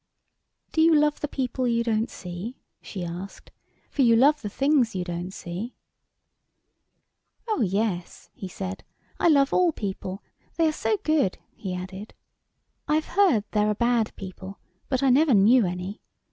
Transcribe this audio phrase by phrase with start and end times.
[0.71, 3.51] "Do you love the people you don't see?" she asked,"
[3.91, 5.75] for you love the things you don't see."
[7.47, 7.47] ANYHOW STORIES.
[7.47, 7.61] [STORY i" Oh,
[7.99, 8.83] yes," he said,"
[9.19, 10.23] I love all people,
[10.55, 12.15] they are so good," he added."
[12.87, 14.57] I have heard there are bad people,
[14.89, 16.01] but I never knew any.